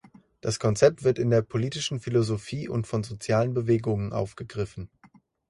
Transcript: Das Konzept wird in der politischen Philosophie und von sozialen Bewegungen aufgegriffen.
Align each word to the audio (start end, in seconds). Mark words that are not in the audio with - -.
Das 0.41 0.57
Konzept 0.57 1.03
wird 1.03 1.19
in 1.19 1.29
der 1.29 1.43
politischen 1.43 1.99
Philosophie 1.99 2.67
und 2.67 2.87
von 2.87 3.03
sozialen 3.03 3.53
Bewegungen 3.53 4.13
aufgegriffen. 4.13 4.89